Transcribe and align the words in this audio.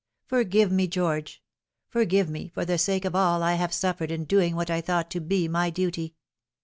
Forgive 0.25 0.71
me, 0.71 0.87
George; 0.87 1.43
forgive 1.87 2.27
me 2.27 2.47
for 2.47 2.65
the 2.65 2.79
sake 2.79 3.05
of 3.05 3.13
all 3.15 3.43
I 3.43 3.53
have 3.53 3.71
suffered 3.71 4.09
in 4.09 4.25
doing 4.25 4.55
what 4.55 4.71
I 4.71 4.81
thought 4.81 5.11
to 5.11 5.19
be 5.21 5.47
my 5.47 5.69
duty 5.69 6.15